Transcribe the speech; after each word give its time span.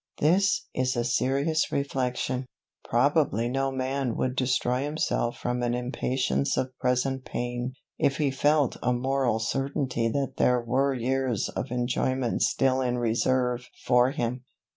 This 0.17 0.65
is 0.73 0.95
a 0.95 1.03
serious 1.03 1.71
reflection, 1.71 2.47
Probably 2.83 3.47
no 3.47 3.71
man 3.71 4.17
would 4.17 4.35
destroy 4.35 4.81
himself 4.81 5.37
from 5.37 5.61
an 5.61 5.75
impatience 5.75 6.57
of 6.57 6.75
present 6.79 7.23
pain, 7.23 7.73
if 7.99 8.17
he 8.17 8.31
felt 8.31 8.77
a 8.81 8.93
moral 8.93 9.37
certainty 9.37 10.09
that 10.09 10.37
there 10.37 10.59
were 10.59 10.95
years 10.95 11.49
of 11.49 11.69
enjoyment 11.69 12.41
still 12.41 12.81
in 12.81 12.97
reserve 12.97 13.67
for 13.85 14.09
him. 14.09 14.43